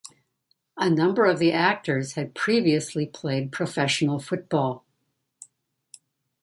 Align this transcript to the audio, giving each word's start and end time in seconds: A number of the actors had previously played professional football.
A 0.77 0.89
number 0.89 1.25
of 1.25 1.37
the 1.37 1.51
actors 1.51 2.13
had 2.13 2.33
previously 2.33 3.05
played 3.05 3.51
professional 3.51 4.17
football. 4.17 4.83